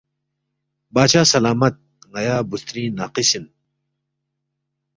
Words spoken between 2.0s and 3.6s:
ن٘یا بُوسترِنگ ناقص اِن